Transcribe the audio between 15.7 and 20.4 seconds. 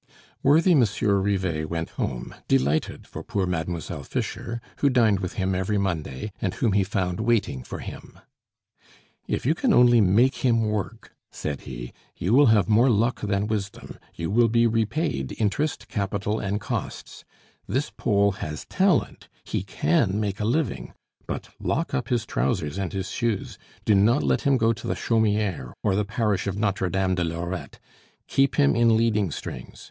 capital, and costs. This Pole has talent, he can make